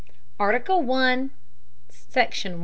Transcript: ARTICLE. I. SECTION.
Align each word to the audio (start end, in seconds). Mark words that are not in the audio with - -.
ARTICLE. 0.39 0.89
I. 0.91 1.29
SECTION. 1.91 2.59